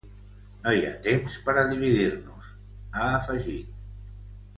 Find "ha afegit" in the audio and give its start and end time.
2.95-3.77